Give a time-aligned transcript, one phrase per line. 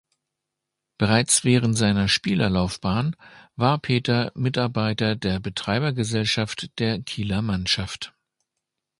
[0.97, 3.15] Bereits während seiner Spielerlaufbahn
[3.55, 8.11] war Peter Mitarbeiter der Betreibergesellschaft der Kieler Mannschaft.